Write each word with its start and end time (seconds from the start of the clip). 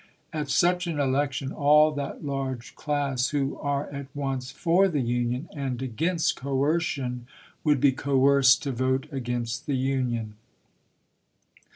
At 0.33 0.49
such 0.49 0.87
an 0.87 0.99
election 0.99 1.51
all 1.51 1.91
that 1.91 2.25
large 2.25 2.73
class 2.75 3.29
who 3.29 3.59
are, 3.59 3.87
at 3.91 4.07
once, 4.15 4.49
for 4.49 4.87
the 4.87 4.99
Union, 4.99 5.47
and 5.55 5.79
against 5.79 6.35
coercion, 6.37 7.27
would 7.63 7.79
be 7.79 7.91
coerced 7.91 8.63
to 8.63 8.71
vote 8.71 9.05
against 9.13 9.67
the 9.67 9.75
Union. 9.77 10.37